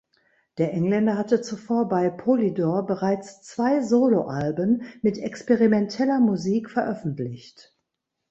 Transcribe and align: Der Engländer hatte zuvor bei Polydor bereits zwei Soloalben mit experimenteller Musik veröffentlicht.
Der 0.57 0.73
Engländer 0.73 1.15
hatte 1.15 1.41
zuvor 1.43 1.87
bei 1.87 2.09
Polydor 2.09 2.87
bereits 2.87 3.43
zwei 3.43 3.81
Soloalben 3.81 4.81
mit 5.03 5.19
experimenteller 5.19 6.19
Musik 6.19 6.71
veröffentlicht. 6.71 7.77